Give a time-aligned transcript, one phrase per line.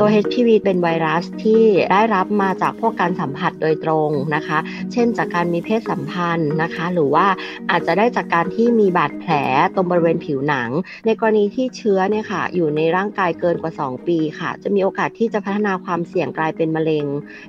[0.00, 4.58] ตัว HPV เป็นไวรัสที่ได้รับมาจากพวกการสัมผัสโดยตรงนะคะ
[4.92, 7.26] เช่นจากการมีเพศสัมพันธ์นะคะ หรือว่า
[7.70, 9.32] อาจจะได้จากการที่มีบาดแผล
[9.74, 10.70] ตรงบริเวณผิวหนัง
[11.06, 17.06] ในกรณีที่เชื้อเนี่ยค่ะอยู่ในร่างกายเกินกว่า 2 ปีค่ะ จะมีโอกาสที่จะพัฒนาความเสี่ยงกลายเป็นมะเร็ง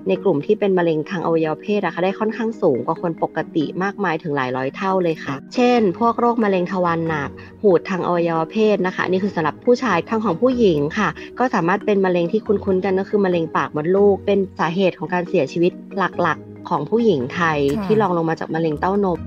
[0.08, 7.30] ในกลุ่มที่เป็นมะเร็งทางอวัยวะเพศนะคะได้ค่อนข้างสูงกว่าคนปกติมากมายถึงหลายร้อยเท่าเลยค่ะ เช่น พวกโรคมะเร็งทวารหนัก
[7.62, 19.20] หูดทางอวัยวะเพศนะคะ นี่คือสำหรับผู้ชายทางของผู้หญิงค่ะ ก็สามารถเป็นมะเร็งที่คุ้นๆกันก็คือมะเร็งปากมดลูก เป็นสาเหตุของการเสียชีวิตหลักๆ ของผู้หญิงไทยค่ะที่รองลงมาจากมะเร็งเต้านม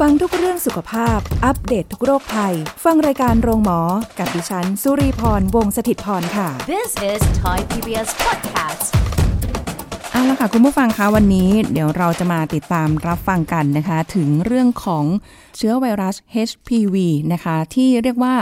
[0.00, 3.80] ฟังทุกเรื่องสุขภาพ อัปเดตททุกโรคภัย ฟังรายการโรงหมอ
[4.18, 8.84] กับดิฉัน สุรีพร วงศิตพรค่ะ This is Thai PBS podcast.
[10.10, 15.04] เอาละค่ะ คุณผู้ฟังคะวันนี้ เดี๋ยวเราจะมาติดตามรับฟังกันนะคะ ถึงเรื่องของ
[15.56, 16.16] เชื้อไวรัส
[16.48, 16.96] HPV
[17.32, 18.34] นะคะ ที่เรียกว่า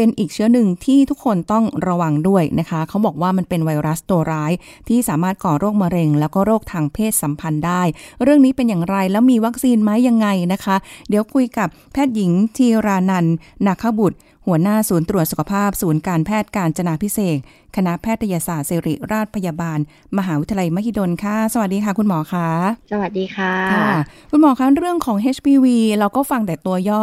[0.00, 4.52] เป็นอีกเชื้อหนึ่งที่ทุกคนต้องระวังด้วยนะคะ เขาบอกว่ามันเป็นไวรัสตัวร้าย
[4.88, 7.82] ที่สามารถก่อโรคมะเร็ง แล้วก็โรคทางเพศสัมพันธ์ได้
[8.22, 10.76] เรื่องนี้เป็นอย่างไรแล้วมีวัคซีนไหมยังไงนะคะ
[11.08, 13.34] เดี๋ยวคุยกับแพทย์หญิงทีรานันท์
[13.66, 14.18] นาคบุตร
[14.48, 19.78] หัวหน้าศูนย์ตรวจสุขภาพศูนย์การแพทย์การจนาพิเศษกคณะแพทยศาสตร์ศิริราชพยาบาล
[20.18, 22.48] มหาวิทยาลัยมหิดลค่ะ สวัสดีค่ะ คุณหมอคะ
[22.92, 23.92] สวัสดีค่ะค่ะ
[24.30, 25.66] คุณหมอคะเรื่องของ HPV
[25.98, 27.02] เราก็ฟังแต่ตัวย่อ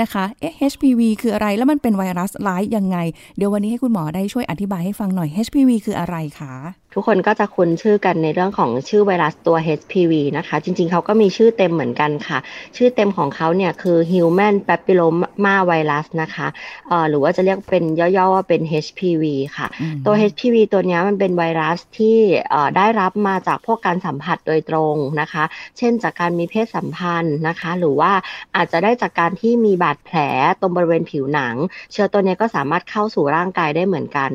[0.00, 2.98] นะคะเอ๊ะ HPV คืออะไรแล้วมันเป็นไวรัสร้ายยังไง
[3.36, 6.54] เดี๋ยววันนี้ให้คุณหมอได้ช่วยอธิบายให้ฟังหน่อย HPV คืออะไรคะ
[6.98, 12.38] ทุกคนก็จะคุ้นชื่อกันในเรื่องของชื่อไวรัสตัว HPV นะคะ จริงๆ เขาก็มีชื่อเต็มเหมือนกันค่ะ
[12.76, 16.75] ชื่อเต็มของเขาเนี่ยคือ Human Papilloma Virus นะคะเอ่อ
[17.08, 19.24] หรือว่าจะเรียกเป็นย่อๆว่าเป็น HPV
[19.56, 22.18] ค่ะอืมตัว HPV ตัวเนี้ยมันเป็นไวรัสที่
[22.50, 25.44] เอ่อได้รับมาจากพวกการสัมผัสโดยตรงนะคะ
[25.78, 28.12] เช่นจากการมีเพศสัมพันธ์นะคะ หรือว่า
[28.56, 30.18] อาจจะได้จากการที่มีบาดแผล
[30.60, 31.54] ตรงบริเวณผิวหนัง
[31.92, 34.30] เชื้อตัวเนี้ยก็สามารถเข้าสู่ร่างกายได้เหมือนกัน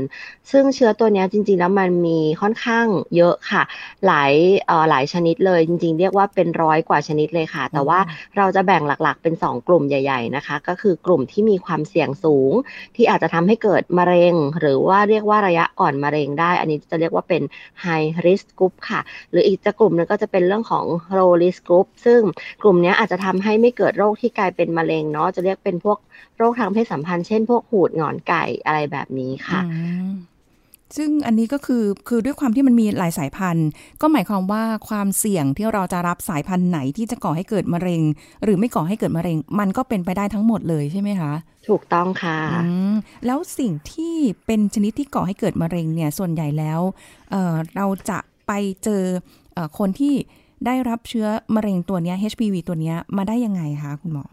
[0.52, 3.64] ซึ่งเชื้อตัวเนี้ยจริงๆ แล้วมันมีค่อนข้างเยอะค่ะ
[4.06, 4.32] หลาย
[4.68, 8.00] เอ่อหลายชนิดเลยจริง ๆ เรียกว่าเป็นร้อยกว่าชนิดเลยค่ะ แต่ว่า
[8.38, 12.54] เราจะแบ่งหลักๆเป็น 2 กลุ่มใหญ่ ๆนะคะ ก็คือกลุ่มที่มีความเสี่ยงสูง
[12.96, 17.42] ที่อาจจะทำให้เกิดมะเร็ง หรือว่าเรียกว่าระยะอ่อนมะเร็งได้ อันนี้จะเรียกว่าเป็น
[17.84, 19.02] high risk group ค่ะ
[19.32, 20.86] หรืออีกจะกลุ่มหนึงก็จะเป็นเรื่องของ
[21.18, 22.22] low risk group ซึ่ง
[22.64, 25.98] กลุ่มนี้อาจจะทำให้ไม่เกิดโรคที่กลายเป็นมะเร็งเนาะจะเรียกเป็นพวก
[26.38, 29.62] โรคทางเพศสัมพันธ์เช่นพวกหูดหงอนไก่อะไรแบบนี้ค่ะ
[30.98, 33.68] ซึ่งอันนี้ก็คือคือด้วยความที่มันมีหลายสายพันธุ์
[34.02, 38.02] ก็หมายความว่าความเสี่ยงที่เราจะรับสายพันธุ์ไหนที่จะก่อให้เกิดมะเร็ง
[38.44, 41.34] หรือไม่ก่อให้เกิดมะเร็ง มันก็เป็นไปได้ทั้งหมดเลยใช่ไหมคะ
[41.68, 42.58] ถูกต้องค่ะอื
[42.92, 42.94] ม
[43.26, 44.16] แล้วสิ่งที่
[44.46, 46.80] เป็นชนิดที่ก่อให้เกิดมะเร็งเนี่ยส่วนใหญ่แล้ว
[47.32, 48.52] เอ่อเราจะไป
[48.84, 49.04] เจอ
[49.54, 50.14] เอ่อคนที่
[50.66, 54.26] ได้รับเชื้อมะเร็งตัวเนี้ย HPV ตัวเนี้ยมาได้ยังไงคะคุณหมอ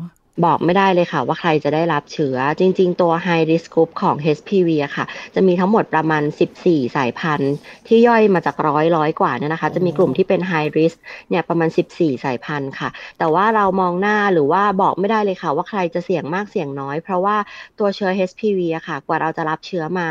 [0.45, 5.05] บอกไม่ได้เลยค่ะว่าใครจะได้รับเชื้อ จริง ๆ ตัว High Risk Group ของ HPV อะค่ะ
[5.35, 6.23] จะมีทั้งหมดประมาณ
[6.61, 7.53] 14 สายพันธุ์
[7.89, 10.97] ที่ย่อยมาจากร้อยร้อยกว่าเนี่ยนะคะ จะมีกลุ่มที่เป็น High Risk
[11.31, 12.89] เนี่ยประมาณ 14 สายพันธุ์ค่ะ
[13.19, 17.37] แต่ว่าเรามองหน้าหรือว่าบอกไม่ได้เลยค่ะ ว่าใครจะเสี่ยงมากเสี่ยงน้อย เพราะว่า
[17.79, 20.09] ตัวเชื้อ HPV อะค่ะ กว่าเราจะรับเชื้อมา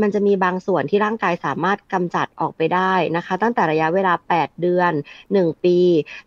[0.00, 4.92] มันจะมีบางส่วนที่ร่างกายสามารถกำจัดออกไปได้นะคะ ตั้งแต่ระยะเวลา 8 เดือน
[5.32, 5.78] 1 ปี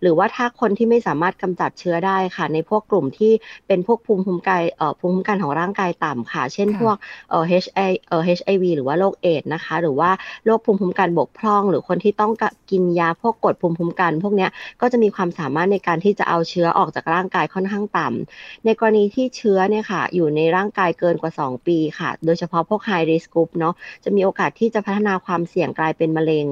[0.02, 3.34] หรือว่าถ้าคนที่ไม่สามารถกำจัดเชื้อได้ค่ะ ในพวกกลุ่มที่
[3.68, 6.96] เป็นพวกภูมิคุ้มกันเอ่อภูมิคุ้มกันของร่างกายต่ำค่ะ เช่นค่ะพวก
[7.30, 10.10] เอ่อ HI เอ่อ HIV หรือว่าโรคเอดส์นะคะ หรือว่า
[10.46, 12.32] โรคภูมิคุ้มกันบกพร่อง หรือคนที่ต้อง
[12.72, 14.50] กินยาพวกกดภูมิคุ้มกัน พวกเนี้ย
[14.82, 23.74] ก็จะมีความสามารถในการที่จะเอาเชื้อออกจากร่างกายค่อนข้างต่ำในกรณีที่เชื้อเนี่ยค่ะ อยู่ในร่างกายเกินกว่า 2 ปีค่ะ โดยเฉพาะพวก high risk group เนาะ
[24.04, 26.48] จะมีโอกาสที่จะพัฒนาความเสี่ยงกลายเป็นมะเร็ง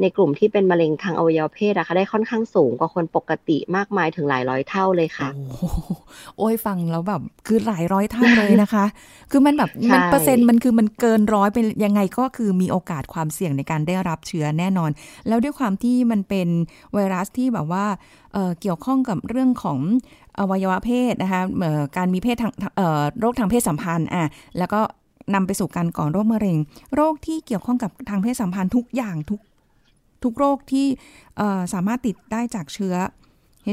[0.00, 5.28] ในกลุ่มที่เป็นมะเร็งทางอวัยวะเพศนะคะได้ค่อนข้างสูงกว่าคนปกติมากมายถึงหลายร้อยเท่าเลยค่ะ
[6.36, 8.84] โอ้โหโอ้ยฟังแล้วแบบคือหลายร้อยเท่าเลยนะคะ
[9.30, 14.90] คือมันแบบใช่มันเปอร์เซ็นต์มันคือมันเกินร้อยเป็นยังไงก็คือมีโอกาสความเสี่ยงในการได้รับเชื้อแน่นอน
[15.28, 16.48] แล้วด้วยความที่มันเป็น
[16.94, 17.86] ไวรัสที่แบบว่า
[18.32, 19.78] เอ่อเกี่ยวข้องกับเรื่องของ
[20.38, 24.24] อวัยวะเพศนะคะเอ่อการมีเพศทางเอ่อโรคทางเพศสัมพันธ์อะ
[24.58, 24.80] แล้วก็
[25.34, 26.58] นำไปสู่การก่อโรคมะเร็ง
[26.94, 29.40] โรคที่เกี่ยวข้องกับทางเพศสัมพันธ์ทุกอย่างทุก
[30.22, 30.86] ทุกโรคที่
[31.36, 32.94] เอ่อสามารถติดได้จากเชื้อ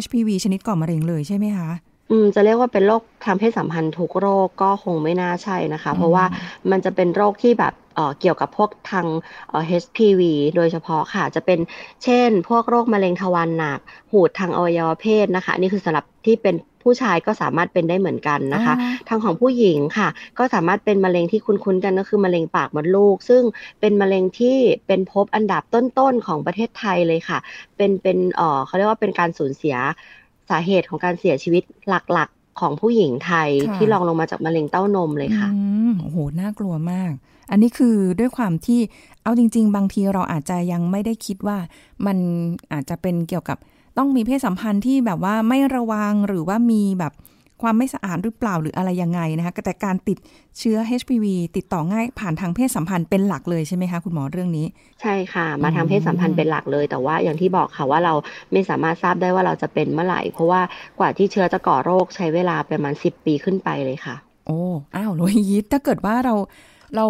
[0.04, 1.70] HPV ชนิดก่อมะเร็งเลยใช่ไหมคะ
[2.10, 6.26] อืมจะเรียกว่าเป็นโรคทางเพศสัมพันธ์ทุกโรคก็คงไม่น่าใช่นะคะ เพราะว่า
[6.72, 9.08] มันจะเป็นโรคที่แบบเอ่อเกี่ยวกับพวกทาง
[9.50, 10.22] เอ่อ HPV
[10.56, 11.60] โดยเฉพาะค่ะ จะเป็น
[12.04, 13.80] เช่น พวกโรคมะเร็งทวารหนัก
[14.12, 20.08] หูดทางอวัยวะเพศนะคะ นี่คือสำหรับที่เป็นผู้ชายก็สามารถเป็นได้เหมือนกันนะคะอ๋อทางของผู้หญิงค่ะ
[20.38, 23.44] ก็สามารถเป็นมะเร็งที่คุ้นๆกันก็คือมะเร็งปากมดลูก ซึ่ง
[23.80, 24.58] เป็นมะเร็งที่
[24.88, 27.40] เป็นพบอันดับต้นๆของประเทศไทยเลยค่ะ
[27.78, 29.76] เป็นเป็นเอ่อเขาเรียกว่าเป็นการสูญเสีย
[30.50, 35.60] สาเหตุของการเสียชีวิตหลักๆ ของผู้หญิงไทยค่ะที่รองลงมาจากมะเร็งเต้านมเลยค่ะอื
[35.90, 37.14] มโอ้โห น่ากลัวมาก
[37.52, 38.80] อันนี้คือด้วยความที่
[39.24, 41.58] เอาจริง ๆ บางทีเราอาจจะยังไม่ได้คิดว่า
[42.06, 42.18] มัน
[42.74, 43.58] อาจจะเป็นเกี่ยวกับ
[43.98, 47.14] ต้องมีเพศสัมพันธ์ที่แบบว่าไม่ระวังหรือว่ามีแบบ
[47.62, 50.18] ความไม่สะอาดหรือเปล่าหรืออะไรยังไงนะคะแต่การติด
[50.60, 51.26] เชื้อ HPV
[51.56, 54.66] ติดต่อง่ายผ่านทางเพศสัมพันธ์เป็นหลักเลยใช่ไหมคะคุณหมอเรื่องนี้
[55.02, 58.14] ใช่ค่ะ มาทางเพศสัมพันธ์เป็นหลักเลย แต่ว่าอย่างที่บอกค่ะว่าเรา
[58.52, 60.62] ไม่สามารถทราบได้ว่าเราจะเป็นเมื่อไหร่ เพราะว่า
[61.00, 64.16] กว่าที่เชื้อจะก่อโรคใช้เวลาประมาณ 10 ปีขึ้นไปเลยค่ะ
[64.48, 64.60] โอ้
[64.96, 66.36] อ้าวโลยิตถ้าเกิดว่าเรา
[66.96, 67.06] เรา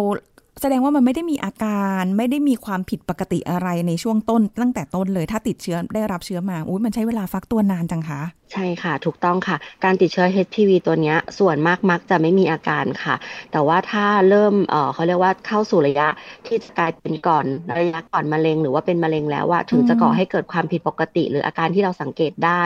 [0.60, 8.20] แสดงว่ามันไม่ได้มีอาการไม่ได้มีความผิดปกติอะไรในช่วงต้น ตั้งแต่ต้นเลยถ้าติดเชื้อได้รับเชื้อมาอุ้ยมันใช้เวลาฟักตัวนานจังคะ
[8.52, 13.14] ใช่ค่ะ ถูกต้องค่ะ การติดเชื้อ HPV ตัวนี้ส่วนมากมักจะไม่มีอาการค่ะ
[13.52, 16.08] แต่ว่าถ้าเริ่มเออเขาเรียกว่าเข้าสู่ระยะ
[16.46, 17.44] ที่จะกลายเป็นก่อน
[17.80, 22.62] ระยะก่อนมะเร็งหรือว่าเป็นมะเร็งแล้วอะถึงจะก่อให้เกิดความผิดปกติ หรืออาการที่เราสังเกตได้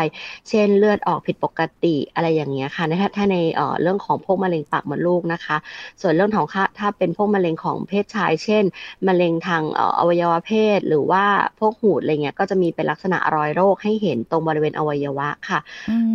[0.49, 2.85] เช่นเลือดออกผิดปกติอะไรอย่างเงี้ยค่ะ
[3.17, 5.57] ถ้าในเออเรื่องของพวกมะเร็งปากมดลูกนะคะ
[6.01, 8.65] ส่วนเรื่องของค่าถ้าเป็นพวกมะเร็งของเพศชาย เช่น
[9.07, 11.25] มะเร็งทางเอ่ออวัยวะเพศ หรือว่า
[11.59, 15.61] พวกหูดอะไรเงี้ยก็จะมีเป็นลักษณะรอยโรคให้เห็นตรงบริเวณอวัยวะค่ะ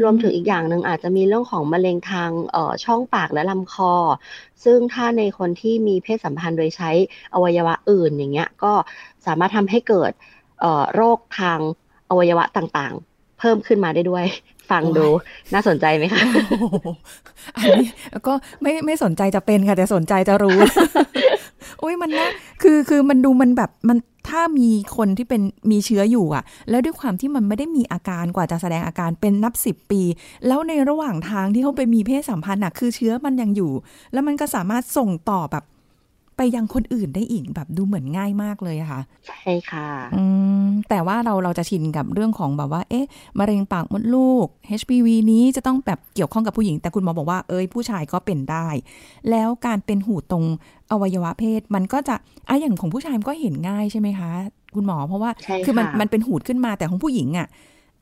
[0.01, 3.94] รวมถึงอีกอย่างหนึ่งอาจจะมีเรื่องของมะเร็งทางเอ่อช่องปากและลำคอ
[4.63, 6.89] ซึ่งถ้าในคนที่มีเพศสัมพันธ์โดยใช้
[7.33, 8.73] อวัยวะอื่นอย่างเงี้ยก็
[9.25, 10.12] สามารถทำให้เกิด
[10.62, 11.59] เอ่อโรคทาง
[12.09, 14.25] อวัยวะต่างๆ เพิ่มขึ้นมาได้ด้วย
[14.71, 15.07] ฟังดู
[15.53, 16.75] น่าสนใจไหมคะโอ้โห
[17.57, 17.89] อันนี้
[18.27, 20.57] ก็ไม่ไม่สนใจจะเป็นค่ะ แต่สนใจจะรู้
[21.79, 22.27] โอ้ยมันนะ
[22.61, 23.97] คือคือมันดูมันแบบมัน
[24.29, 25.41] ถ้ามีคนที่เป็น
[25.71, 30.01] มีเชื้ออยู่อะ แล้วด้วยความที่มันไม่ได้มีอาการกว่าจะแสดงอาการเป็นนับสิบปี
[30.47, 33.71] แล้วในระหว่างทางที่เขาไปมีเพศสัมพันธ์อะคือเชื้อมันยังอยู่
[34.13, 35.63] แล้วมันก็สามารถส่งต่อแบบ
[36.41, 40.24] ไปยังคนอื่นได้อีกแบบดูเหมือนง่ายมากเลยอะค่ะ ใช่ค่ะอื
[40.63, 43.06] มแต่ว่าเราเราจะชินกับเรื่องของแบบว่า เอ๊ะ
[43.39, 44.45] มะเร็งปากมดลูก
[44.80, 48.68] HPV นี้จะต้องแบบเกี่ยวข้องกับผู้หญิง แต่คุณหมอบอกว่าเอ้ยผู้ชายก็เป็นได้
[49.30, 50.45] แล้วการเป็นหูตรง
[50.91, 52.15] อวัยวะเพศ มันก็จะ
[52.50, 54.30] อะอย่างของผู้ชายมันก็เห็นง่ายใช่ไหมคะ
[54.75, 57.47] คุณหมอเพราะว่าใช่คือมันค่ะมันเป็นหูดขึ้นมาแต่ของผู้หญิงอะ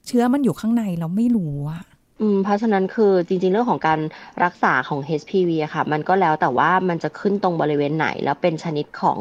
[0.07, 1.83] เชื้อมันอยู่ข้างในเราไม่รู้อะ
[2.21, 3.99] อืมเพราะฉะนั้นคือจริงๆ เรื่องของการ
[4.43, 9.19] รักษาของ HPV อะค่ะ มันก็แล้วแต่ว่ามันจะขึ้นตรงบริเวณไหน แล้วเป็นชนิดของ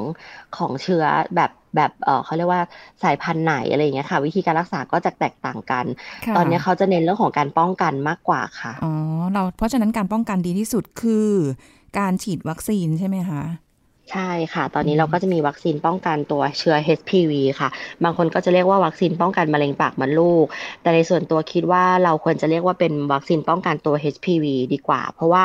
[0.57, 1.05] ของเชื้อ
[1.37, 2.63] แบบแบบเออเขาเรียกว่า
[3.03, 5.85] สายพันธุ์ไหนอะไรอย่างเงี้ยค่ะ วิธีการรักษาก็จะแตกต่างกัน
[6.27, 8.93] ค่ะ ตอนนี้เขาจะเน้นเรื่องของการป้องกันมากกว่าค่ะ อ๋อ
[9.33, 11.31] เราเพราะฉะนั้นการป้องกันดีที่สุดคือ
[11.99, 13.43] การฉีดวัคซีนใช่ไหมคะ
[14.13, 17.69] ใช่ค่ะ ตอนนี้เราก็จะมีวัคซีนป้องกันตัวเชื้อ HPV ค่ะ
[18.05, 20.47] บางคนก็จะเรียกว่าวัคซีนป้องกันมะเร็งปากมดลูก
[20.83, 25.45] แต่ในส่วนตัวคิดว่าเราควรจะเรียกว่าเป็นวัคซีนป้องกันตัว HPV ดีกว่า เพราะว่า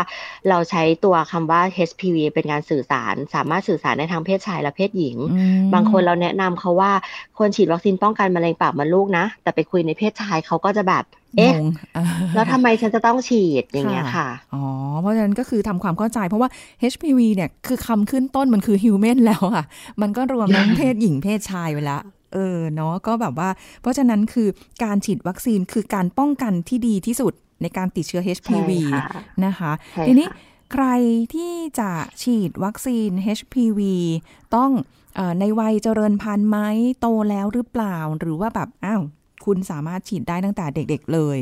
[0.49, 6.91] เราใช้ตัวคำว่า HPV เป็นการสื่อสาร สามารถสื่อสารได้ทั้งเพศชายและเพศหญิงอืมบางคนเราแนะนำเขาว่า
[7.37, 11.03] ควรฉีดวัคซีนป้องกันมะเร็งปากมดลูกนะ แต่ไปคุยในเพศชายเขาก็จะแบบ
[11.37, 11.65] เอ๊ะงง
[11.97, 12.05] อ่า
[12.35, 14.63] แล้วทำไมฉันจะต้องฉีดอย่างเงี้ยค่ะ อ๋อ
[15.01, 16.49] เพราะฉะนั้นก็คือทำความเข้าใจเพราะว่า
[16.91, 19.65] HPV เนี่ยคือคำขึ้นต้นมันคือ human แล้วอะ
[20.01, 22.01] มันก็รวมทั้งเพศหญิงเพศชายไปแล้ว
[22.33, 23.49] เออเนาะก็แบบว่า
[23.81, 24.47] เพราะฉะนั้นคือ
[24.83, 30.37] การฉีดวัคซีนคือการป้องกันที่ดีที่สุดในการติดเชื้อ HPV ใช่ค่ะนะคะใช่ทีนี้ค่ะ
[30.73, 30.87] ใคร
[31.35, 31.91] ที่จะ
[32.23, 33.79] ฉีดวัคซีน HPV
[34.55, 34.71] ต้อง
[35.15, 36.57] เออในวัยเจริญพันธุ์ไหม
[36.99, 39.01] โตแล้วหรือเปล่าหรือว่าแบบ อ้าว
[39.45, 41.39] คุณสามารถฉีดได้ตั้งแต่เด็กๆเลย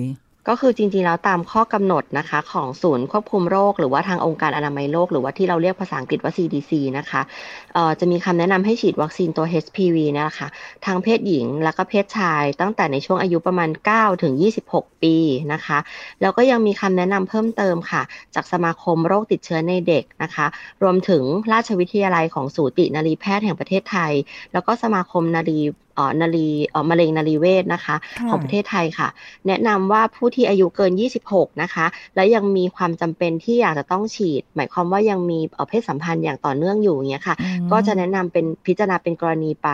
[0.48, 7.22] ก็คือจริงๆ แล้วตามข้อกำหนดนะคะของศูนย์ควบคุมโรค หรือว่าทางองค์การอนามัยโลก หรือว่าที่เราเรียกภาษาอังกฤษว่า CDC นะคะ
[8.00, 10.48] จะมีคำแนะนำให้ฉีดวัคซีนตัว HPV นะคะ
[10.86, 14.34] ทั้งเพศหญิงและก็เพศชาย ตั้งแต่ในช่วงอายุประมาณ 9 ถึง
[14.70, 15.16] 26 ปี
[15.54, 15.78] นะคะ
[16.22, 18.02] แล้วก็ยังมีคำแนะนำเพิ่มเติมค่ะ
[18.36, 20.46] จากสมาคมโรคติดเชื้อในเด็กนะคะ
[20.84, 24.14] รวมถึงราชวิทยาลัยของสูตินรีแพทย์แห่งประเทศไทย
[24.54, 25.60] แล้วก็สมาคมนารี
[26.22, 29.08] นารีเอ่อมะเร็งนารีเวชนะคะค่ะของประเทศไทยค่ะ
[29.48, 30.92] แนะนำว่าผู้ที่อายุเกิน
[31.28, 39.70] 26 นะคะ และยังมีความจำเป็นที่อยากจะต้องฉีด หมายความว่ายังมีเอ่อเพศสัมพันธ์อย่างต่อเนื่องอยู่อย่างเงี้ยค่ะอืมก็จะแนะนำเป็นพิจารณาเป็นกรณีไป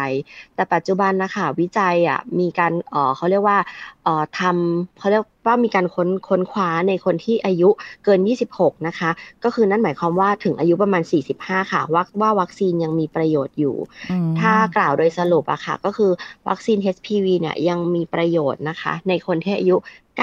[0.56, 3.95] แต่ปัจจุบันนะคะวิจัยอะมีการเอ่อเขาเรียกว่าเอ่อ
[4.40, 7.70] ทำเขาเรียกว่ามีการค้นค้นคว้าในคนที่อายุ
[8.04, 8.20] เกิน
[8.52, 9.10] 26 นะคะ
[9.44, 11.04] ก็คือนั่นหมายความว่าถึงอายุประมาณ
[11.38, 13.76] 45 ค่ะว่าว่าวัคซีนยังมีประโยชน์อยู่
[14.12, 16.12] อืมถ้ากล่าวโดยสรุปอะค่ะ ก็คือ
[16.48, 19.76] วัคซีน HPV เนี่ยยังมีประโยชน์นะคะ ในคนที่อายุ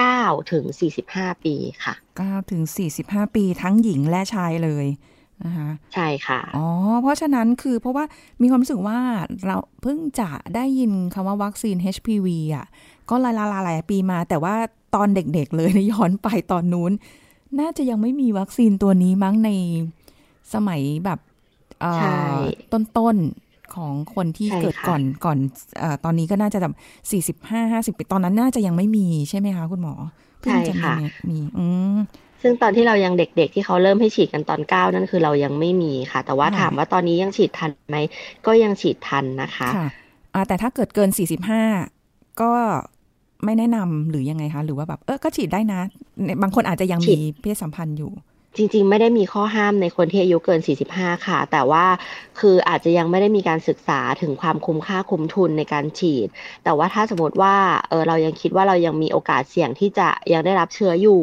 [0.03, 0.63] 9 ถึง
[1.05, 2.61] 45 ปีค่ะ 9 ถึง
[2.99, 4.87] 45 ปีทั้งหญิงและชายเลย
[5.45, 6.67] นะคะใช่ค่ะ อ๋อ
[7.01, 8.05] เพราะฉะนั้นคือเพราะว่า
[8.41, 8.97] มีความรู้สึกว่า
[9.45, 12.65] เราเพิ่งจะได้ยินคำว่าวัคซีน HPV อะ
[13.09, 14.55] ก็หลายๆหลายๆปีมา แต่ว่า
[14.95, 16.91] ตอนเด็กๆเลยนะย้อนไปตอนนู้น
[17.59, 19.49] น่าจะยังไม่มีวัคซีนตัวนี้มั้งใน
[20.53, 21.19] สมัยแบบ
[21.81, 22.17] เอ่อใช่
[22.73, 25.37] ต้นๆของคนที่ใช่เกิดค่ะก่อนก่อน
[25.79, 26.73] เออตอนนี้ก็น่าจะแบบ
[27.11, 29.95] สี่สิบห้าห้าสิบปีตอนนั้นน่าจะยังไม่มีใช่ไหมคะคุณหมอ
[30.39, 30.91] เพิ่งจะมี
[31.29, 31.97] มีอืม
[32.41, 37.97] ซึ่งตอนที่เรายังเด็กๆที่เขาเริ่มให้ฉีดกันตอนเก้านั่นคือเรายังไม่มีค่ะ แต่ว่าถามว่าตอนนี้ยังฉีดทันไหม
[38.45, 39.87] ก็ยังฉีดทันนะคะค่ะ
[40.47, 41.63] แต่ถ้าเกิดเกินสี่สิบห้า
[42.41, 42.51] ก็
[43.45, 45.81] ไม่แนะนำหรือยังไงคะ หรือว่าแบบเออก็ฉีดได้นะ
[46.41, 48.13] บางคนอาจจะยังมีเพศสัมพันธ์อยู่
[48.57, 50.59] จริง ๆ ไม่ได้มีข้อห้ามในคนที่อายุเกิน
[50.91, 51.85] 45 ค่ะ แต่ว่า
[52.39, 56.27] คืออาจจะยังไม่ได้มีการศึกษาถึงความคุ้มค่าคุ้มทุนในการฉีด
[56.63, 57.55] แต่ว่าถ้าสมมติว่า
[57.89, 61.21] เออเรายังคิดว่าเรายังมีโอกาสเสี่ยงที่จะยังได้รับเชื้ออยู่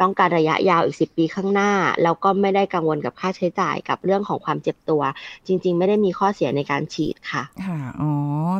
[0.00, 1.72] ต้องการระยะยาวอีก 10 ปีข้างหน้า
[2.02, 5.02] แล้วก็ไม่ได้กังวลกับค่าใช้จ่ายกับเรื่องของความเจ็บตัว
[5.46, 8.12] จริง ๆ ไม่ได้มีข้อเสียในการฉีดค่ะ ค่ะ อ๋อ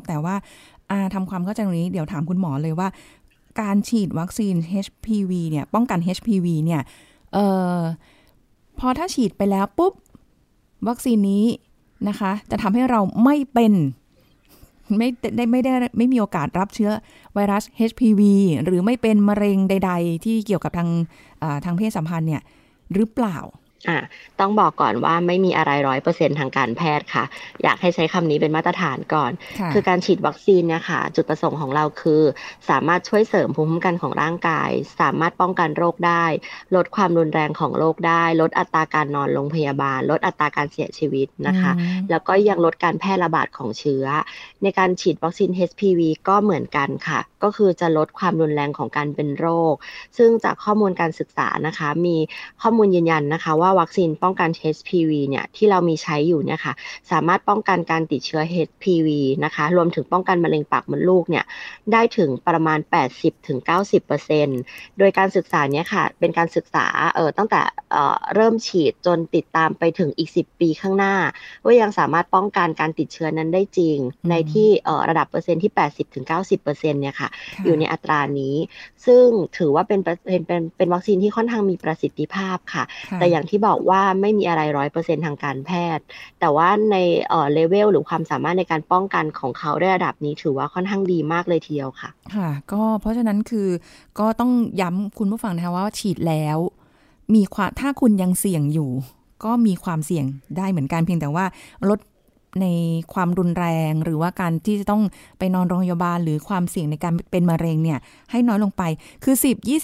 [0.07, 0.35] แต่ว่า
[1.15, 2.89] ทำความเข้าใจตรงนี้เดี๋ยวถามคุณหมอเลยว่า
[3.61, 4.55] การฉีดวัคซีน
[4.85, 6.83] HPV เนี่ย ป้องกัน HPV เนี่ย
[7.33, 7.39] เอ
[7.77, 7.79] อ
[8.79, 9.93] พอถ้าฉีดไปแล้วปุ๊บ
[10.89, 11.45] วัคซีนนี้
[12.09, 13.73] นะคะ จะทำให้เราไม่เป็น
[14.99, 16.91] ไม่ได้ไม่ได้ไม่มีโอกาสรับเชื้อ
[17.35, 18.23] ไวรัส HPV
[18.65, 20.91] หรือไม่เป็นมะเร็งใด ๆ ที่เกี่ยวกับทาง
[21.65, 22.43] ทางเพศสัมพันธ์เนี่ย
[22.95, 23.37] หรือเปล่า
[23.89, 23.99] อ่า
[24.41, 27.25] ต้องบอกก่อนว่าไม่มีอะไรร้อยเปอร์เซ็นทางการแพทย์ค่ะ
[27.63, 29.33] อยากให้ใช้คำนี้เป็นมาตรฐานก่อน
[29.73, 32.23] คือการฉีดวัคซีนเนี่ยค่ะ จุดประสงค์ของเราคือ
[32.71, 34.71] สามารถช่วยเสริมภูมิคุ้มกันของร่างกาย
[35.01, 36.25] สามารถป้องกันโรคได้
[36.77, 41.73] ลดความรุนแรงของโรคได้ ลดอัตราการนอนโรงพยาบาล ลดอัตราการเสียชีวิตนะคะ
[42.11, 44.07] แล้วก็ยังลดการแพร่ระบาดของเชื้อ
[44.63, 49.75] ในการฉีดวัคซีน HPV ก็เหมือนกันค่ะ ก็คือจะลดความรุนแรงของการเป็นโรค
[50.19, 52.17] ซึ่งจากข้อมูลการศึกษานะคะ มี
[52.63, 56.73] ข้อมูลยืนยันนะคะว่าวัคซีนป้องกัน HPV เนี่ยที่เรามีใช้อยู่เนี่ยค่ะ
[57.11, 59.09] สามารถป้องกันการติดเชื้อ HPV
[59.45, 61.45] นะคะรวมถึงป้องกันมะเร็งปากมดลูกเนี่ย
[61.93, 62.79] ได้ถึงประมาณ
[63.49, 67.61] 80-90%โดยการศึกษาเนี่ยค่ะเป็นการศึกษาเอ่อตั้งแต่
[67.93, 71.15] เอ่อเริ่มฉีดจนติดตามไปถึงอีก 10 ปีข้างหน้า
[71.65, 73.97] ว่ายังสามารถป้องกันการติดเชื้อนั้นได้จริง
[74.31, 75.73] ในที่เอ่อระดับเปอร์เซ็นต์ที่
[76.59, 77.29] 80-90%เนี่ยค่ะ
[77.65, 78.55] อยู่ในอัตรานี้
[79.07, 79.27] ซึ่ง
[79.59, 82.85] ถือว่าเป็นเป็นเป็นเป็นวัคซีนที่ค่อนข้างมีประสิทธิภาพค่ะ
[83.17, 86.05] แต่อย่างที่บอกว่าไม่มีอะไรร้อยเปอร์เซ็นทางการแพทย์
[86.41, 86.97] แต่ว่าใน
[87.29, 93.69] เอ่อเลเวลหรือความสามารถในการป้องกันของเขาได้ระดับนี้ถือว่าค่อนข้างดีมากเลยทีเดียวค่ะ ค่ะ ก็เพราะฉะนั้นคือ
[94.19, 96.59] ก็ต้องย้ำคุณผู้ฟังนะคะว่าฉีดแล้ว
[97.35, 98.91] มีความถ้าคุณยังเสี่ยงอยู่
[99.45, 100.25] ก็มีความเสี่ยง
[100.57, 101.45] ได้เหมือนกันเพียงแต่ว่า
[101.89, 101.99] ลด
[102.61, 102.67] ใน
[103.13, 105.03] ความรุนแรง หรือว่าการที่จะต้อง
[105.39, 107.99] ไปนอนโรงพยาบาล หรือความเสี่ยงในการเป็นมะเร็งเนี่ย
[108.31, 108.83] ให้น้อยลงไป
[109.25, 109.35] คือ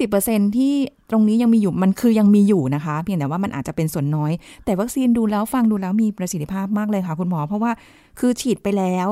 [0.05, 0.75] 10-20%ที่
[1.11, 4.33] ตรงนี้ยังมีอยู่มันคือยังมีอยู่นะคะ เพียงแต่ว่ามันอาจจะเป็นส่วนน้อย
[4.65, 7.73] แต่วัคซีนดูแล้วฟังดูแล้วมีประสิทธิภาพมากเลยค่ะคุณหมอ เพราะว่า
[8.19, 9.09] คือฉีดไปแล้ว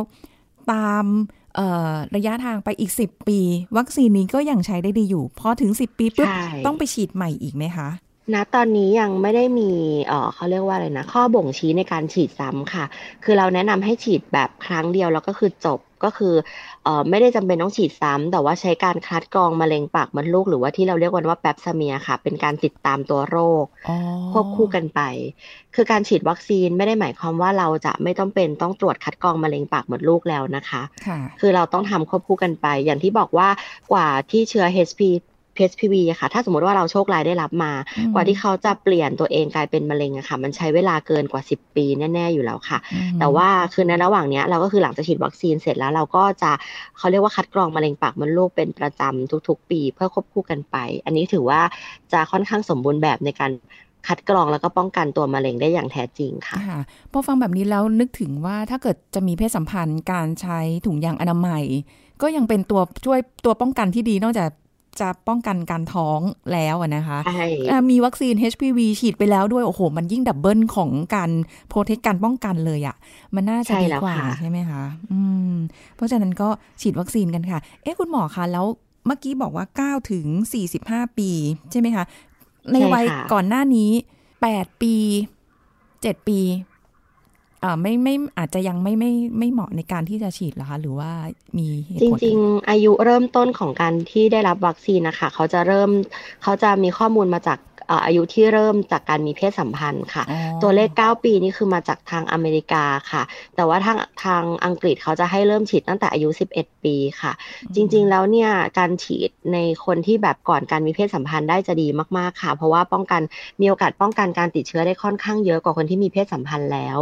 [0.73, 1.04] ตาม
[2.16, 3.38] ระยะทางไปอีก 10 ปี
[3.76, 6.28] วัคซีนนี้ก็ยังใช้ได้ดีอยู่พอถึง 10 ปีปุ๊บ
[6.66, 7.88] ต้องไปฉีดใหม่อีกไหมคะ
[8.33, 9.71] ณตอนนี้ยังไม่ได้มี
[10.07, 12.85] เอ่อเขาเรียกว่าอะไรนะ ข้อบ่งชี้ในการฉีดซ้ำค่ะ
[13.25, 16.35] คือเราแนะนำให้ฉีดแบบครั้งเดียวแล้วก็คือจบก็คือ
[16.85, 23.64] เอ่อไม่ได้จำเป็นต้องฉีดซ้ำแต่ว่าใช้การคัดกรองมะเร็งปากมดลูก หรือว่าที่เราเรียกกันว่าแปปซเมียค่ะ เป็นการติดตามตัวโรค
[24.33, 25.00] ควบคู่กันไป
[25.75, 30.83] คือการฉีดวัคซีนไม่ได้หมายความว่าเราจะไม่ต้องเป็นต้องตรวจคัดกรองมะเร็งปากมดลูกแล้วนะคะ
[31.40, 33.49] คือเราต้องทำควบคู่กันไป อย่างที่บอกว่า
[33.93, 35.00] กว่าที่เชื้อ HP
[35.56, 37.73] PSPV อะค่ะ ถ้าสมมติว่าเราโชคร้ายได้รับมา
[38.14, 41.84] กว่าที่เขาจะเปลี่ยนตัวเองกลายเป็นมะเร็งอะค่ะ มันใช้เวลาเกินกว่า 10 ปี
[42.14, 42.78] แน่ ๆ อยู่แล้วค่ะ
[43.20, 46.50] แต่ว่าคือในระหว่างนี้เราก็คือหลังจากฉีดวัคซีนเสร็จแล้วเราก็จะ
[46.99, 51.61] เขาเรียกว่าคัดกรองมะเร็งปากมดลูกเป็นประจำทุก ๆ ปี เพื่อควบคู่กันไป อันนี้ถือว่า
[52.12, 53.52] จะค่อนข้างสมบูรณ์แบบในการ
[54.08, 56.58] คัดกรองแล้วก็ป้องกันตัวมะเร็งได้อย่างแท้จริงค่ะ
[57.12, 61.64] พอฟังแบบนี้แล้วนึกถึงว่าถ้าเกิดจะมีเพศสัมพันธ์การใช้ถุงยางอนามัย
[62.23, 64.50] ก็ยังเป็นตัวช่วยตัวป้องกันที่ดีนอกจาก
[65.00, 66.20] จะป้องกันการท้อง
[66.52, 67.18] แล้วนะคะ
[67.90, 71.30] มีวัคซีน HPV ฉีดไปแล้วด้วย โอ้โห มันยิ่งดับเบิลของการ
[71.68, 72.96] โปรเทคการป้องกันเลยอะ่ะ
[73.34, 74.82] มันน่าจะดีกว่าใช่ไหมคะ
[75.12, 75.20] อื
[75.52, 75.54] ม
[75.96, 76.48] เพราะฉะนั้นก็
[76.80, 78.66] ฉีดวัคซีนกันค่ะ เอ๊ะคุณหมอคะแล้ว
[79.06, 80.26] เมื่อกี้บอกว่า9ถึง
[80.72, 81.30] 45 ปี
[81.70, 82.04] ใช่ไหมคะ
[82.72, 83.90] ในวัยก่อนหน้านี้
[84.40, 84.94] 8 ปี
[85.64, 86.38] 7 ปี
[87.83, 91.11] ไม่ไม่อาจจะยังไม่ไม่ไม่เหมาะในการที่จะฉีดหรอคะหรือว่า
[91.59, 91.68] มี
[92.00, 95.90] จริง ๆ อายุเริ่มต้นของการที่ได้รับวัคซีนนะคะเขาจะเริ่ม
[96.42, 97.59] เขาจะมีข้อมูลมาจาก
[98.06, 100.24] อายุที่เริ่มจากการมีเพศสัมพันธ์ค่ะ
[100.62, 103.22] ตัวเลข 9 ปีนี่คือมาจากทางอเมริกาค่ะ
[103.56, 107.32] แต่ว่าทางทางอังกฤษเขาจะให้เริ่มฉีดตั้งแต่อายุ 11 ปีค่ะ
[107.74, 111.88] จริง ๆ แล้วเนี่ยการฉีดในคนที่แบบก่อนการมีเพศสัมพันธ์ได้จะดี
[112.18, 113.22] มากๆค่ะ เพราะว่าป้องกัน
[113.60, 116.98] มีโอกาสป้องกันการติดเชื้อได้ค่อนข้างเยอะกว่าคนที่มีเพศสัมพันธ์แล้ว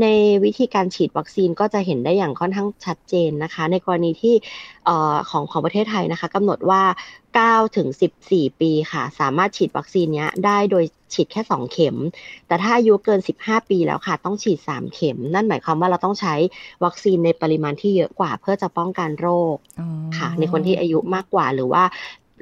[0.00, 0.06] ใน
[0.44, 4.34] วิธีการฉีดวัคซีนก็จะเห็นได้อย่างค่อนข้างชัดเจนนะคะ ในกรณีที่
[5.30, 6.82] ของของประเทศไทยนะคะกำหนดว่า
[7.42, 7.88] 9ถึง
[8.24, 11.96] 14 ปีค่ะ สามารถฉีดวัคซีนนี้ได้โดยฉีดแค่ 2 เข็ม
[12.46, 16.34] แต่ถ้าอายุเกิน 15 ปีแล้วค่ะ ต้องฉีด 3 เข็ม นั่นหมายความว่าเราต้องใช้
[16.84, 19.56] วัคซีนในปริมาณที่เยอะกว่า เพื่อจะป้องกันโรค
[20.18, 21.84] ค่ะ ในคนที่อายุมากกว่าหรือว่า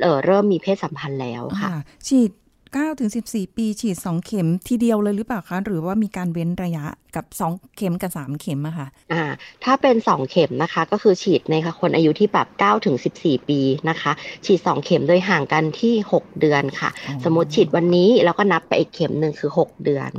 [0.00, 1.70] เเริ่มมีเพศสัมพันธ์แล้วค่ะ
[2.08, 2.30] ฉีด
[2.64, 9.22] 9ถึง14 ปี ฉีด 2 เข็มทีเดียวเลยหรือเปล่าคะ หรือว่ามีการเว้นระยะ กับ 2 เข็มกับ 3 เข็มอะค่ะอ่า
[9.64, 14.12] ถ้าเป็น 2 เข็มนะคะ ก็คือฉีดในคนอายุที่แบบ9ถึง14 ปีนะคะ
[14.44, 16.90] ฉีด 2 เข็มโดยห่างกันที่ 6 เดือนค่ะ
[17.24, 20.10] สมมติฉีดวันนี้แล้วก็นับไปอีกเข็มหนึ่งคือ 6 เดือน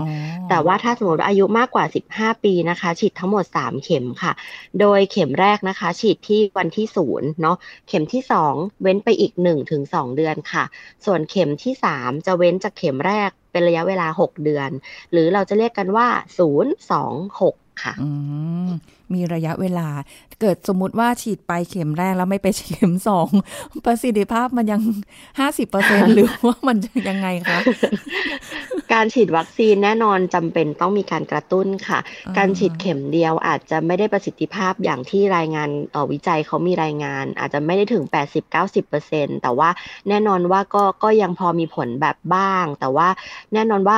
[0.49, 1.85] แต่ว่าถ้าสมมติอายุมากกว่า
[2.15, 4.31] 15 ปีนะคะ ฉีดทั้งหมด 3 เข็มค่ะ
[4.79, 7.57] โดยเข็มแรกนะคะ ฉีดที่วันที่ศูนย์เนาะ
[7.87, 8.21] เข็มที่
[8.53, 10.63] 2 เว้นไปอีก1ถึง2เดือนค่ะ
[11.05, 14.69] ส่วนเข็มที่ 3 จะเว้นจากเข็มแรก เป็นระยะเวลา 6 เดือน
[15.11, 16.07] หรือเราจะเรียกกันว่า
[16.39, 17.93] 0 2 6 ค่ะ
[19.13, 19.87] มีระยะเวลา
[20.41, 23.29] เกิดสมมติว่าฉีดไปเข็มแรกแล้วไม่ไปเข็มสอง
[23.85, 24.81] ประสิทธิภาพมันยัง
[25.39, 26.77] ห้าสิบเปอร์เซ็นหรือว่ามัน
[27.09, 27.59] ยังไงคะ
[28.93, 31.99] การฉีดวัคซีนแน่นอนจำเป็นต้องมีการกระตุ้นค่ะ
[32.37, 35.69] การฉีดเข็มเดียวอาจจะไม่ได้ประสิทธิภาพอย่างที่รายงาน
[36.11, 38.03] วิจัยเขามีรายงาน อาจจะไม่ได้ถึง
[38.73, 39.69] 80-90%แต่ว่า
[40.09, 43.07] แน่นอนว่าก็ก็ยังพอมีผลแบบบ้าง แต่ว่า
[43.53, 43.97] แน่นอนว่า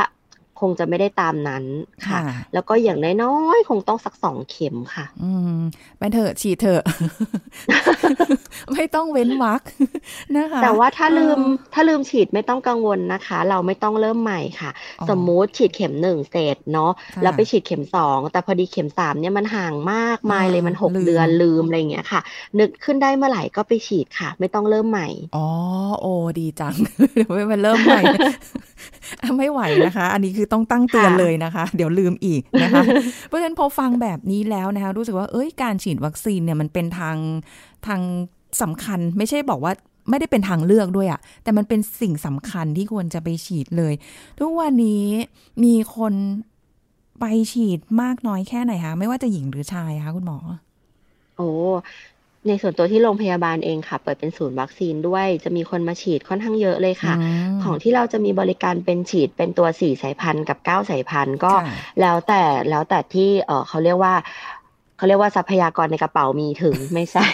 [0.59, 1.63] คงจะไม่ได้ตามนั้น
[2.07, 2.19] ค่ะ
[2.53, 5.59] แล้วก็อย่างน้อยๆคงต้องสักสองเข็มค่ะ อืม
[5.97, 6.83] ไปเถอะฉีดเถอะ
[8.73, 9.61] ไม่ต้องเว้นวัก
[10.35, 11.39] นะคะ แต่ว่าถ้าลืม
[11.73, 14.71] ถ้าลืมฉีดไม่ต้องกังวลนะคะ เราไม่ต้องเริ่มใหม่ค่ะ
[15.09, 22.21] สมมุติฉีดเข็มหนึ่งเสร็จเนาะแล้วไปฉีดเข็มสองแต่พอดีเข็มสามเนี่ยมันห่างมากมายเลยมันหกเดือนลืมอะไรเงี้ยค่ะ
[22.59, 25.47] นึกขึ้นได้เมื่อไหร่ก็ไปฉีดค่ะ ไม่ต้องเริ่มใหม่ อ๋อ
[26.01, 26.75] โอ้ดีจัง
[27.15, 28.01] เดี๋ยวไปเริ่มใหม่
[29.37, 32.83] ไม่ไหวนะคะ อันนี้คือต้องตั้งเตือนเลยนะคะ เดี๋ยวลืมอีกนะคะ
[33.27, 37.17] เพราะฉะนั้นพอฟังแบบนี้แล้วนะคะ รู้สึกว่าเอ้ยการฉีดวัคซีนเนี่ยมันเป็นทาง
[37.87, 38.01] ทาง
[38.61, 39.73] สำคัญไม่ใช่บอกว่า
[40.09, 43.93] ไม่ได้เป็นทางเลือกด้วยอะแต่มันเป็นสิ่งสำคัญที่ควรจะไปฉีดเลย
[44.39, 45.05] ทุกวันนี้
[45.63, 46.13] มีคน
[47.19, 50.37] ไปฉีดมากน้อยแค่ไหนคะไม่ว่าจะหญิงหรือชายคะคุณหมอ
[51.37, 51.49] โอ้
[52.47, 57.13] ในส่วนตัวที่โรงพยาบาลเองค่ะ เปิดเป็นศูนย์วัคซีนด้วย จะมีคนมาฉีดค่อนข้างเยอะเลยค่ะ
[57.63, 61.53] ของที่เราจะมีบริการเป็นฉีดเป็นตัวสี่สายพันธุ์กับเก้าสายพันธุ์ก็
[62.01, 64.13] แล้วแต่แล้วแต่ที่เออเขาเรียกว่า
[64.97, 67.27] เขาเรียกว่าทรัพยากรในกระเป๋ามีถึงไม่ใช่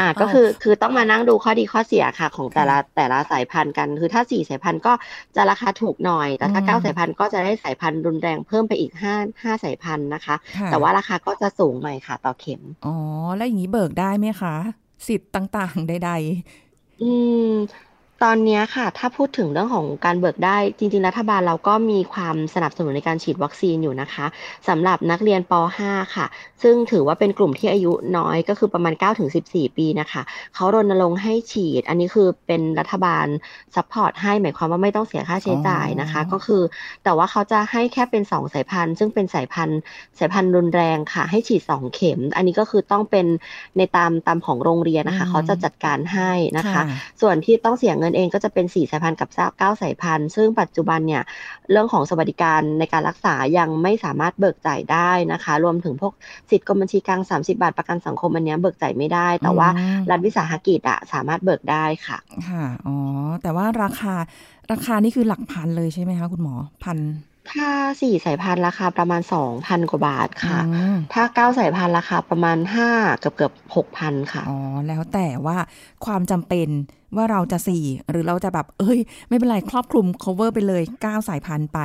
[0.00, 4.92] อ่าก็คือคือต้องมานั่งดูข้อดีข้อเสียค่ะ ของแต่ละแต่ละสายพันธุ์กัน คือถ้าสี่สายพันธุ์ก็
[5.36, 10.34] จะราคาถูกหน่อย แต่ถ้าเก้าสายพันธุ์ก็จะได้สายพันธุ์รุนแรงเพิ่มไปอีกห้าห้าสายพันธุ์นะคะ
[10.66, 12.94] แต่ว่าราคาก็จะสูงหน่อยค่ะ ต่อเข็ม อ๋อ
[13.36, 14.54] แล้วอย่างนี้เบิกได้ไหมคะ
[15.08, 17.10] สิทธิ์ต่างๆใดๆอื
[17.50, 17.52] ม
[18.26, 24.26] ตอนนี้ค่ะ ถ้าพูดถึงเรื่องของการเบิกได้ จริง ๆ รัฐบาลเราก็มีความสนับสนุนในการฉีดวัคซีนอยู่นะคะ
[24.68, 25.52] สำหรับนักเรียนป
[25.84, 26.26] .5 ค่ะ
[26.62, 28.94] ซึ่งถือว่าเป็นกลุ่มที่อายุน้อยก็คือประมาณ
[29.36, 30.22] 9-14 ปีนะคะ
[30.54, 33.26] เขารณรงค์ให้ฉีด อันนี้คือเป็นรัฐบาล
[33.74, 36.62] support ให้หมายความว่าไม่ต้องเสียค่าใช้จ่ายนะคะ ก็คือ
[37.04, 39.78] แต่ว่าเขาจะให้แค่เป็น 2 สายพันธุ์ ซึ่งเป็นสายพันธุ์
[40.18, 43.26] สายพันธุ์รุนแรงค่ะ ให้ฉีด 2 เข็ม อันนี้ก็คือต้องเป็น
[43.76, 46.82] ในตามตามของโรงเรียนนะคะเขาจะจัดการให้นะคะ
[47.20, 51.22] ส่วนที่ต้องเสียเงินเองก็จะเป็น4สายพันธุ์กับ9สายพันธุ์ ซึ่งปัจจุบันเนี่ย
[51.70, 56.12] เรื่องของสวัสดิการในการรักษายังไม่สามารถเบิกจ่ายได้นะคะ รวมถึงพวก
[56.50, 59.68] สิทธิ์กรมบัญชีกลาง 30 บาทประกันสังคมอันนี้เบิกจ่ายไม่ได้ แต่ว่า
[60.10, 62.96] รัฐวิสาหกิจอะสามารถเบิกได้ค่ะค่ะอ๋อ
[63.42, 64.14] แต่ว่าราคา
[64.72, 66.98] ราคานี่คือหลักพันเลยใช่ไหมคะคุณหมอพัน
[67.50, 67.68] ถ้า
[68.00, 70.60] สี่สายพันธุ์ราคาประมาณสองพันกว่าบาทค่ะ
[71.12, 75.56] ถ้าเก้าสายพันธุ์ราคาประมาณห้าเกือบเกือบหกพันค่ะ อ๋อ แล้วแต่ว่า
[76.04, 76.68] ความจำเป็น
[77.16, 81.80] ว่าเราจะสี่หรือเราจะแบบ เอ้ย ไม่เป็นไรครอบคลุม cover ไปเลยเก้าสายพันธุ์ไป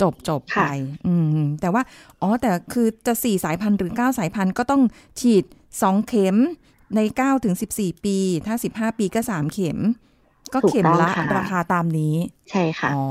[0.00, 0.62] จบจบไป
[1.06, 1.82] อืม แต่ว่า
[2.20, 4.82] อ๋อ แต่คือจะสี่สายพันธุ์หรือเก้าสายพันธุ์ก็ต้อง
[5.20, 5.44] ฉีด
[5.82, 6.36] สองเข็ม
[6.96, 9.78] ในเก้าถึงสิบสี่ปี ถ้าสิบห้าปีก็สามเข็ม
[10.54, 12.14] ก็เข็มละราคาตามนี้
[12.50, 13.04] ใช่ค่ะ อ๋อ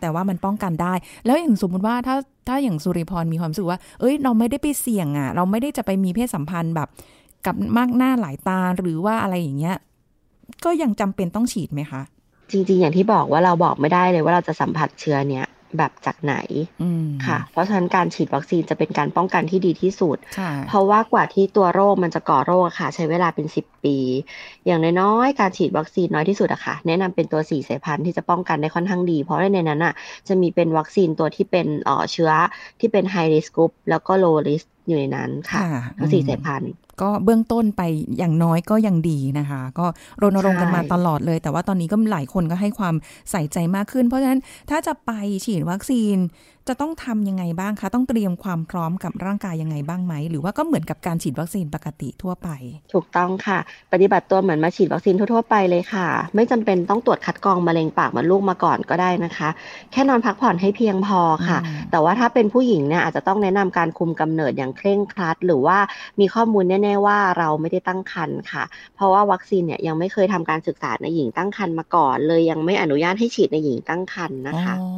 [0.00, 0.92] แต่ว่ามันป้องกันได้
[1.26, 2.16] แล้วอย่างสมมติว่าถ้า
[2.48, 6.88] ถ้าอย่างสุริพรมีความรู้สึกว่า เอ้ย เราไม่ได้ไปเสี่ยงอะ เราไม่ได้จะไปมีเพศสัมพันธ์แบบ
[7.46, 9.76] กับมากหน้าหลายตาหรือว่าอะไรอย่างเงี้ย
[10.64, 12.02] ก็ยังจำเป็นต้องฉีดไหมคะ
[12.50, 16.34] จริง ๆ อย่างที่บอกว่าเราบอกไม่ได้เลยว่าเราจะสัมผัสเชื้อเนี้ย แบบจากไหน
[17.26, 20.16] ค่ะ เพราะฉะนั้นการฉีดวัคซีนจะเป็นการป้องกันที่ดีที่สุด
[20.68, 23.96] เพราะว่ากว่าที่ตัวโรคมันจะก่อโรคค่ะ ใช้เวลาเป็นสิบปี
[24.66, 29.94] อย่างน้อยๆการฉีดวัคซีนน้อยที่สุดอะค่ะ แนะนำเป็นตัวสี่สายพันธุ์ที่จะป้องกันได้ค่อนข้างดี เพราะในนั้นอะ
[30.28, 31.66] จะมีเป็นวัคซีนตัวที่เป็น
[32.12, 32.32] เชื้อ
[32.80, 35.60] ที่เป็น high risk group แล้วก็ low risk อยู่ในนั้นค่ะ
[35.98, 36.72] ทั้งสี่สายพันธุ์
[37.02, 37.82] ก็เบื้องต้นไป
[38.18, 39.86] อย่างน้อยก็ยังดีนะคะ ก็
[40.22, 42.94] รณรงค์กันมาตลอดเลย แต่ว่าตอนนี้ก็หลายคนก็ให้ความ
[43.30, 45.10] ใส่ใจมากขึ้น เพราะฉะนั้นถ้าจะไป
[45.44, 46.16] ฉีดวัคซีน
[46.68, 52.48] จะต้องทำยังไงบ้างคะ ต้องเตรียมความพร้อมกับร่างกายยังไงบ้างไหม หรือว่าก็เหมือนกับการฉีดวัคซีนปกติทั่วไป
[52.92, 53.58] ถูกต้องค่ะ
[53.92, 59.48] ปฏิบัติตัวเหมือนมาฉีดวัคซีนทั่วๆไปเลยค่ะ ไม่จำเป็นต้องตรวจคัดกรองมะเร็งปากมดลูกมาก่อนก็ได้นะคะ
[59.92, 65.78] แค่นอนพักผ่อนให้เพียงพอค่ะอืมแต่ว่าถ้าเป็นผู้หญิงเนี่ยอาจจะต้องแนะนำการคุมกำเนิดอย่างเคร่งครัด หรือว่า
[66.20, 68.64] มีข้อมูลแน่ๆว่าเราไม่ได้ตั้งครรภ์ค่ะ
[68.96, 74.88] เพราะว่าวัคซีนเนี่ยยังไม่เคยทำการศึกษาในหญิงตั้งครรภ์มาก่อน เลยยังไม่อนุญาตให้ฉีดในหญิงตั้งครรภ์นะคะอ๋อ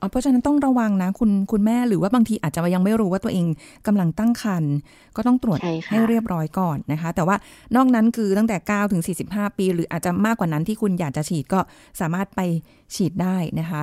[0.00, 3.46] อ๋อเพราะฉะนั้นต้องระวังนะคุณคุณแม่หรือว่าบางทีอาจจะยังไม่รู้ว่าตัวเอง
[3.86, 4.72] กำลังตั้งครรภ์
[5.16, 7.36] ก็ต้องตรวจใช่ค่ะให้เรียบร้อยก่อนนะคะ แต่ว่า
[7.76, 11.60] นอกนั้นคือตั้งแต่ 9 ถึง 45 ปี หรืออาจจะมากกว่านั้นที่คุณอยากจะฉีดก็
[12.00, 12.40] สามารถไป
[12.94, 13.82] ฉีดได้นะคะ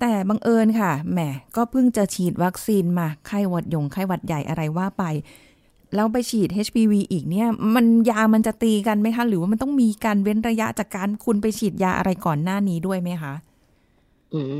[0.00, 1.18] แต่บังเอิญค่ะแหม
[1.56, 5.04] ก็เพิ่งจะฉีดวัคซีนมาไข้หวัดยงไข้หวัดใหญ่อะไรว่าไป
[5.94, 13.34] แล้วไปฉีด HPV อีกเนี่ย มันยามันจะตีกันไหมคะ หรือว่ามันต้องมีการเว้นระยะจากการคุณไปฉีดยาอะไรก่อนหน้านี้ด้วยไหมคะ
[14.32, 14.54] อืม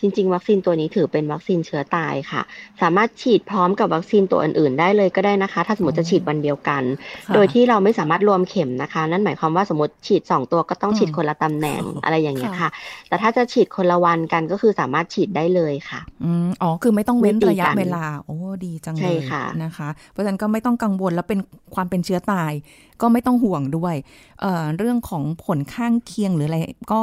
[0.00, 2.42] จริงๆ วัคซีนตัวนี้ถือเป็นวัคซีนเชื้อตายค่ะ
[2.82, 6.82] สามารถฉีดพร้อมกับวัคซีนตัวอื่นๆ ได้เลยก็ได้นะคะ ถ้าสมมติจะฉีดวันเดียวกัน
[7.26, 12.70] ค่ะโดยที่เราไม่สามารถรวมเข็มนะคะ นั่นหมายความว่าสมมติฉีด 2 ตัวก็ต้องอืมฉีดคนละตำแหน่งอะไรอย่างเงี้ยค่ะค่ะ
[13.08, 21.40] แต่ถ้าจะฉีดคนละวันกันก็คือสามารถฉีดได้เลยค่ะอืมอ๋อคือไม่ต้องเว้นไม่ตีระยะกันเวลาโอ้ดีจังใช่เลยค่ะนะคะ เพราะฉะนั้นก็ไม่ต้องกังวลแล้วเป็น
[21.74, 22.52] ความเป็นเชื้อตาย
[23.00, 23.94] ก็ไม่ต้องห่วงด้วย
[24.40, 26.58] เอ่อเรื่องของผลข้างเคียงหรืออะไร
[26.92, 27.02] ก็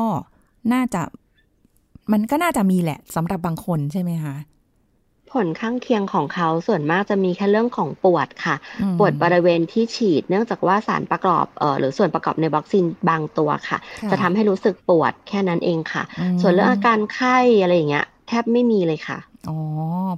[0.74, 1.02] น่าจะ
[2.12, 4.36] มันก็น่าจะมีแหละสำหรับบางคนใช่ไหมคะ
[5.34, 19.18] ผลข้างเคียงของเขาส่วนมากจะมีแค่เรื่องของปวดค่ะอืมปวดบริเวณที่ฉีด เนื่องจากว่าสารประกอบเอ่อหรือส่วนประกอบในวัคซีนบางตัวค่ะค่ะจะทำให้รู้สึกปวดแค่นั้นเองค่ะอืมส่วนเรื่องอาการไข้อะไรอย่างเงี้ยแทบไม่มีเลยค่ะ
[19.50, 19.58] อ๋อ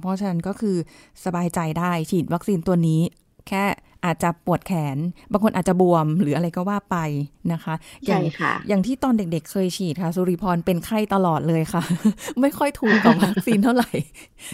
[0.00, 0.76] เพราะฉะนั้นก็คือ
[1.24, 3.00] สบายใจได้ฉีดวัคซีนตัวนี้
[3.48, 3.64] แค่
[4.04, 4.96] อาจจะปวดแขน
[5.32, 6.96] บางคนอาจจะบวมหรืออะไรก็ว่าไป
[7.52, 7.74] นะคะ
[8.06, 11.82] อใช่ย่างค่ะอย่างที่ตอนเด็กๆ เคยฉีดค่ะ สุริพรเป็นไข้ตลอดเลยค่ะ
[12.40, 13.90] ไม่ค่อยถูกกับวัคซีนเท่าไหร่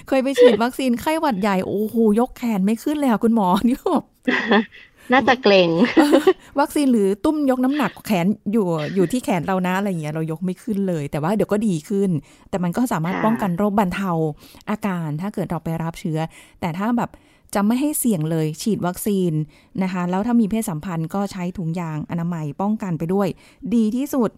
[0.09, 4.04] เคยไปฉีดวัคซีนไข้หวัดใหญ่โอ้โหยกแขนไม่ขึ้นเลยค่ะคุณหมอนี่แบบ
[5.12, 5.70] น่าจะเกรง
[6.61, 12.11] วัคซีนหรือตุ้มยกน้ำหนักแขนอยู่อยู่ที่แขนเรานะอะไรอย่างเงี้ยเรายกไม่ขึ้นเลย แต่ว่าเดี๋ยวก็ดีขึ้น
[12.50, 14.11] แต่มันก็สามารถค่ะป้องกันโรคบรรเทา
[14.70, 16.18] อาการถ้าเกิดเราไปรับเชื้อ
[16.61, 17.11] แต่ถ้าแบบ
[17.54, 19.32] จะไม่ให้เสี่ยงเลยฉีดวัคซีน
[19.82, 23.28] นะคะ แล้วถ้ามีเพศสัมพันธ์ก็ใช้ถุงยางอนามัยป้องกันไปด้วย
[23.74, 24.30] ดีที่สุด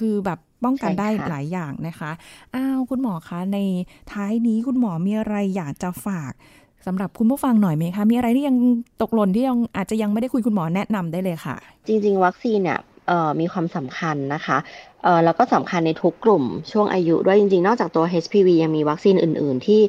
[0.00, 2.10] คือแบบป้องกันได้หลายอย่างนะคะ
[2.54, 3.58] อ้าวคุณหมอคะ ใน
[4.12, 6.32] ท้ายนี้คุณหมอมีอะไรอยากจะฝาก
[6.86, 8.56] สำหรับคุณผู้ฟังหน่อยไหมคะ มีอะไรที่ยัง
[9.02, 14.56] ตกหล่นที่ยังอาจจะยังไม่ได้คุยคุณหมอแนะนำได้เลยค่ะ จริง ๆ วัคซีนเนี่ยเอ่อมีความสำคัญนะคะ
[15.04, 19.80] เอ่อแล้วก็สำคัญในทุกกลุ่มช่วงอายุด้วยจริงๆ นอกจากตัว HPV ยังมีวัคซีนอื่น ๆ ที่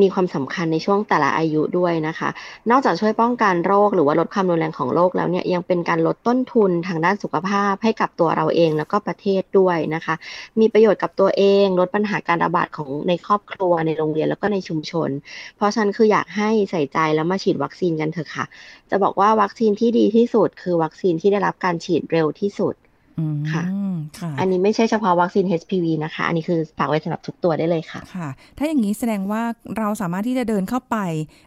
[0.00, 2.28] มีความสำคัญในช่วงแต่ละอายุด้วยนะคะ
[2.70, 10.14] นอกจากช่วยป้องกันโรคหรือว่าลดความรุนแรงของโรคแล้วเนี่ยยังเป็นการลดต้นทุนทางด้านสุขภาพให้กับตัวเราเองแล้วก็ประเทศด้วยนะคะ
[10.60, 15.10] มีประโยชน์กับตัวเองลดปัญหาการระบาดของในครอบครัวในโรงเรียนแล้วก็ในชุมชน
[15.56, 18.44] เพราะฉะนันคืออยากให้ใส่ใจแล้วมาฉีดวัคซีนกันเถอะค่ะ
[18.90, 22.74] จะบอกว่าวัคซีนที่ดีที่สุด คือวัคซีนที่ได้รับการฉีดเร็วที่สุด
[23.52, 23.64] ค่ะ
[24.18, 28.28] ค่ะ อันนี้ไม่ใช่เฉพาะวัคซีน HPV นะคะ อันนี้คือฝากไว้สำหรับทุกตัวได้เลยค่ะ ค่ะ
[28.58, 29.42] ถ้าอย่างนี้แสดงว่า
[29.78, 30.96] เราสามารถที่จะเดินเข้าไป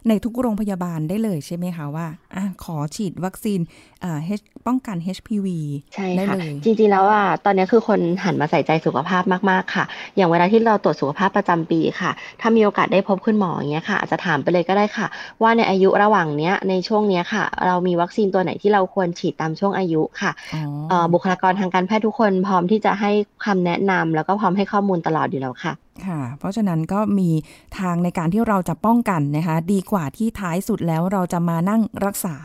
[0.08, 3.60] ในทุกโรงพยาบาลได้เลยใช่ไหมคะว่าอะขอฉีดวัคซีน
[4.02, 5.46] เอ่อ H ป้องกัน HPV
[5.94, 9.84] ใช่ได้ค่ะเลยจริงๆ แล้วอะตอนนี้คือคนหันมาใส่ใจสุขภาพมากๆ ค่ะ
[10.16, 12.10] อย่างเวลาที่เราตรวจสุขภาพประจำปีค่ะ
[12.40, 15.06] ถ้ามีโอกาสได้พบคุณหมออย่างเงี้ยค่ะอาจจะถามไปเลยก็ได้ค่ะ
[15.42, 23.10] ว่าในอายุระหว่างเนี้ยในช่วงเนี้ยค่ะ เรามีวัคซีนตัวไหนที่เราควรฉีดตามช่วงอายุค่ะอ๋อเอ่อบุคลากรทางการแพทย์ทุกคนพร้อมที่จะให้
[23.44, 25.74] คำแนะนำแล้วก็พร้อมให้ข้อมูลตลอดอยู่แล้วค่ะ
[26.06, 27.30] ค่ะ เพราะฉะนั้นก็มี
[27.78, 32.36] ทางในการที่เราจะป้องกันนะคะ ดีกว่าที่ท้ายสุดแล้วเราจะมานั่งรักษา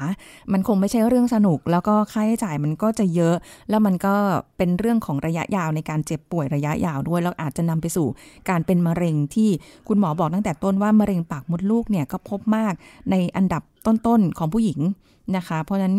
[0.51, 3.35] มันคงไม่ใช่เรื่องสนุก แล้วก็ค่าใช้จ่ายมันก็จะเยอะ
[3.69, 4.15] แล้วมันก็
[4.57, 8.07] เป็นเรื่องของระยะยาวในการเจ็บป่วยระยะยาวด้วยแล้วอาจจะนำไปสู่
[8.49, 9.49] การเป็นมะเร็งที่
[9.87, 12.73] คุณหมอบอกตั้งแต่ต้นว่ามะเร็งปากมดลูกเนี่ยก็พบมาก
[13.11, 14.79] ในอันดับต้นๆของผู้หญิง
[15.35, 15.97] นะคะ เพราะฉะนั้น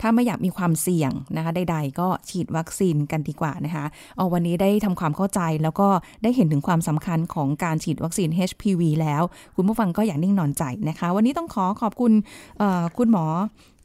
[0.00, 3.84] ถ้าไม่อยากมีความเสี่ยงนะคะใดๆก็ฉีดวัคซีนกันดีกว่านะคะ
[4.16, 5.88] เอาวันนี้ได้ทำความเข้าใจแล้วก็
[6.22, 9.22] ได้เห็นถึงความสำคัญของการฉีดวัคซีน HPV แล้ว
[9.56, 12.12] คุณผู้ฟังก็อย่านิ่งนอนใจนะคะ วันนี้ต้องขอขอบคุณ
[12.58, 13.24] เอ่อคุณหมอ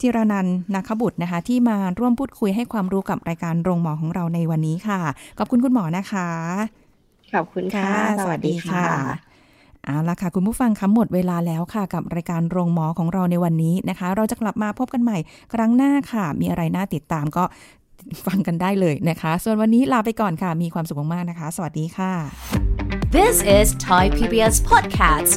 [0.01, 4.99] จิรนันท์นาคบุตรนะคะ ที่มาร่วมพูดคุยให้ความรู้กับรายการโรงหมอของเราในวันนี้ค่ะ
[5.39, 6.29] ขอบคุณคุณหมอนะคะ
[7.33, 9.32] ขอบคุณค่ะ สวัสดีค่ะ
[9.85, 15.17] เอาละค่ะ คุณผู้ฟังคะหมดเวลาแล้วค่ะ กับรายการโรงหมอของเราในวันนี้นะคะ เราจะกลับมาพบกันใหม่
[15.53, 17.43] ครั้งหน้าค่ะ มีอะไรน่าติดตามก็
[18.25, 22.11] ฟังกันได้เลยนะคะ ส่วนวันนี้ลาไปก่อนค่ะ มีความสุขมากๆนะคะ สวัสดีค่ะ
[23.17, 25.33] This is Thai PBS Podcast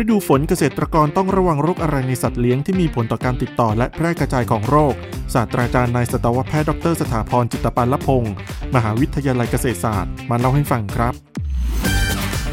[0.00, 4.94] ฤดูฝนเกษตรกรต้องระวังโรคอะไรในสัตว์เลี้ยงที่มีผลต่อการติดต่อและแพร่กระจายของโรค
[5.34, 8.34] ศาสตราจารย์นายสัตวแพทย์ดร สถาพรจิตปันละพงศ์
[8.74, 11.14] มหาวิทยาลัยเกษตรศาสตร์ มาเล่าให้ฟังครับ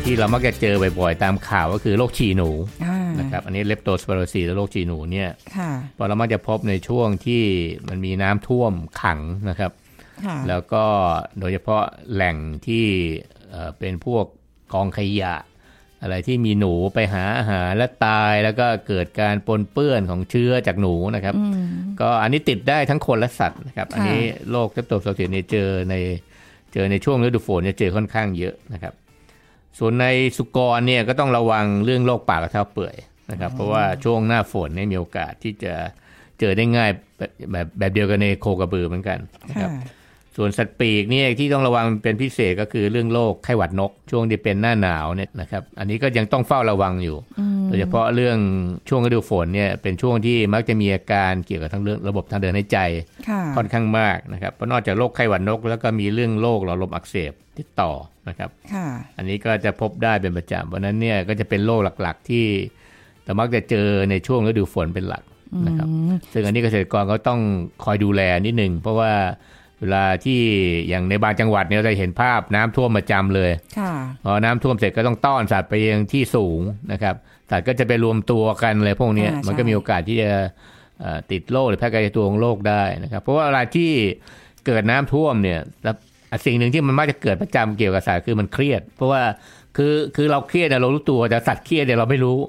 [0.06, 2.50] ที่เรามักจะเจอบ่อยๆ ตามข่าวก็คือโรคฉี่หนู
[2.86, 7.44] อ่านะครับอันนี้เลปโตสป r โรซีและโรคฉี่หนูเนี่ยค่ะพอเรามักจะพบในช่วงที่
[7.88, 9.72] มันมีน้ำท่วมขังนะครับ
[10.26, 10.86] ค่ะแล้วก็
[11.40, 12.38] โดยเฉพาะแหล่ง
[12.68, 12.86] ที่
[13.50, 14.26] เอ่อเป็นพวก
[14.74, 15.36] กองขยะ
[16.02, 21.68] อะไรที่มีหนูไปหาอาหารและตายแล้วก็เกิดการปนเปื้อนของเชื้อจากหนูนะครับอืม
[22.02, 25.96] ก็อันนี้ติดได้ทั้งคนและสัตว์นะครับ อันนี้โรคเลปโตสไปโรซิสเนี่ยเจอใน
[26.74, 28.94] เจอในช่วงฤดูฝนเนี่ยเจอค่อนข้างเยอะนะครับ
[29.80, 30.06] ส่วนใน
[30.38, 32.96] สุกรเนี่ยก็ต้องระวังเรื่องโรคปากและเท้าเปื่อย
[33.32, 35.74] นะครับ เพราะว่าช่วงหน้าฝนเนี่ยมีโอกาสที่จะ
[36.40, 39.72] เจอได้ง่ายแบบแบบแบบเดียวกันในโคกระบือเหมือนกันนะคค่ะ
[40.38, 47.18] ส่วนสัตว์ปีกเนี่ยที่ต้องระวังเป็นพิเศษก็คือเรื่องโรคไข้หวัดนก ช่วงที่เป็นหน้าหนาวเนี่ยนะครับ อันนี้ก็ยังต้องเฝ้าระวังอยู่
[47.68, 48.38] โดยเฉพาะเรื่อง
[48.90, 52.80] ช่วงฤดูฝนเนี่ยเป็นช่วงที่มักจะมีอาการเกี่ยวกับทั้งเรื่องระบบทางเดินหายใจ
[53.30, 57.92] ค่ะค่อนข้างมากนะครับเพราะนอกจากโรคไข้หวัดนก แล้วก็มีเรื่องโรคหลอดลมอักเสบติดต่อ
[58.30, 62.46] นะครับค่ะอันนี้ก็จะพบได้เป็นประจำเพราะฉะนั้นเนี่ยก็จะเป็นโรคหลักๆ ที่
[63.24, 65.24] แต่มักจะเจอในช่วงฤดูฝนเป็นหลัก
[65.68, 65.88] นะครับ
[66.34, 67.40] ซึ่งอันนี้เกษตรกรก็ต้อง
[67.84, 69.12] คอยดูแลนิดนึงเพราะว่า
[69.82, 70.42] เวลาที่
[70.90, 76.60] อย่างในบางจังหวัดเนี่ยเราจะเห็นภาพน้ำท่วมประจำเลยค่ะพอน้ำท่วมเสร็จก็ต้องต้อนสัตว์ไปยังที่สูง
[76.92, 77.16] นะครับ
[77.52, 80.32] สัตว์ก็จะไปรวมตัวกันเลยพวกเนี้ยอ่าใช่มันก็มีโอกาสที่จะ
[81.00, 83.92] เอ่อติดโรคหรือแพร่กระจายตัวของโรคได้นะครับ เพราะว่าเวลาที่
[84.66, 85.96] เกิดน้ำท่วมเนี่ยแล้ว
[86.46, 89.22] สิ่งหนึ่งที่มันมักจะเกิดประจำเกี่ยวกับสัตว์คือมันเครียด เพราะว่า
[89.78, 92.40] คือคือเราเครียดเนี่ยเรารู้ตัวแต่สัตว์เครียดเนี่ยเราไม่รู้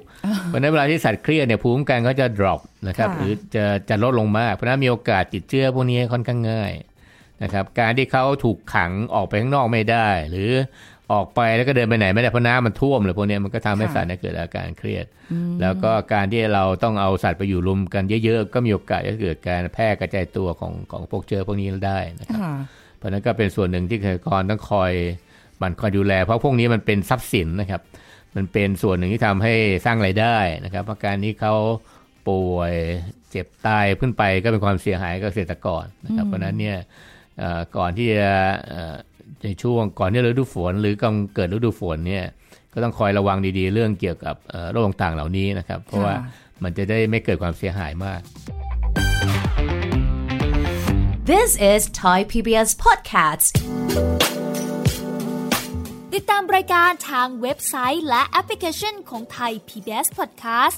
[0.45, 6.71] เพราะฉะนั้นเวลาที่สัตว์เครียดเนี่ยภูมิคุ้มกันก็จะ drop นะครับค่ะหรือจะจะลดลงมากเพราะฉะนั้นมีโอกาสติดเชื้อพวกนี้ค่อนข้างง่าย
[7.43, 10.51] นะครับการที่เขาถูกขังออกไปข้างนอกไม่ได้ หรือ
[11.11, 15.05] ออกไปแล้วก็เดินไปไหนไม่ได้เพราะน้ำมันท่วมเลยพวกเนี้ยมันก็ทำให้ค่ะสัตว์เนี่ยเกิดอาการเครียด
[15.61, 22.53] แล้วก็การที่เราต้องเอาสัตว์ไปอยู่รวมกันเยอะๆ ก็มีโอกาสจะเกิดการแพร่กระจายตัวของของพวกเชื้อพวกนี้ได้นะครับค่ะ
[22.97, 24.91] เพราะฉะนั้นก็เป็นส่วนหนึ่งที่เกษตรกรต้องคอย
[25.59, 27.81] หมันคอยดูแล เพราะพวกนี้มันเป็นทรัพย์สินนะครับ
[28.35, 29.53] มันเป็นส่วนหนึ่งที่ทำให้
[29.85, 31.53] สร้างรายได้นะครับเพราะการที่เขา
[32.27, 32.73] ป่วย
[33.31, 36.85] เจ็บตายขึ้นไปก็เป็นความเสียหายกับเกษตรกรนะครับเพราะฉะนั้นเนี่ยเอ่อ
[37.77, 38.31] ก่อนที่จะ
[39.43, 42.25] ในช่วงก่อนที่ฤดูฝน หรือกำเกิดฤดูฝนเนี่ย
[42.73, 44.35] ก็ต้องคอยระวังดีๆ เรื่องเกี่ยวกับ
[44.71, 46.13] โรคต่างๆเหล่านี้นะครับ เพราะว่า
[46.63, 48.21] มันจะได้ไม่เกิดความเสียหายมาก
[51.31, 53.49] This is Thai PBS Podcast.
[56.13, 60.77] ติดตามรายการทางเว็บไซต์และแอปพลิเคชันของไทย PBS Podcast